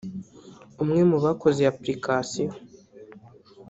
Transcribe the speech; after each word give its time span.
umwe 0.83 1.01
mu 1.09 1.17
bakoze 1.25 1.57
iyo 1.61 1.69
Application 1.73 2.49